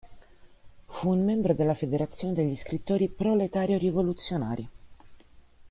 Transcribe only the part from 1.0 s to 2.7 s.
un membro della Federazione degli